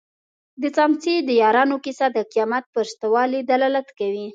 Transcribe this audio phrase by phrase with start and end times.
[0.61, 4.27] د څمڅې د یارانو کيسه د قيامت پر شته والي دلالت کوي.